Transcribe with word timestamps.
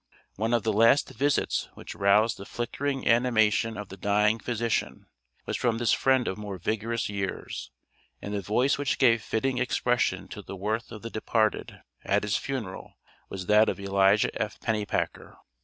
One 0.35 0.55
of 0.55 0.63
the 0.63 0.73
last 0.73 1.09
visits 1.11 1.69
which 1.75 1.93
roused 1.93 2.37
the 2.37 2.45
flickering 2.47 3.07
animation 3.07 3.77
of 3.77 3.89
the 3.89 3.97
dying 3.97 4.39
physician, 4.39 5.05
was 5.45 5.55
from 5.57 5.77
this 5.77 5.91
friend 5.91 6.27
of 6.27 6.39
more 6.39 6.57
vigorous 6.57 7.07
years, 7.07 7.69
and 8.19 8.33
the 8.33 8.41
voice 8.41 8.79
which 8.79 8.97
gave 8.97 9.21
fitting 9.21 9.59
expression 9.59 10.27
to 10.29 10.41
the 10.41 10.55
worth 10.55 10.91
of 10.91 11.03
the 11.03 11.11
departed, 11.11 11.81
at 12.03 12.23
his 12.23 12.35
funeral, 12.35 12.97
was 13.29 13.45
that 13.45 13.69
of 13.69 13.79
Elijah 13.79 14.33
F. 14.41 14.59
Pennypacker. 14.59 15.37